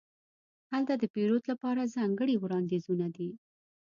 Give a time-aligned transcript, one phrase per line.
[0.71, 3.29] هلته د پیرود لپاره ځانګړې وړاندیزونه دي.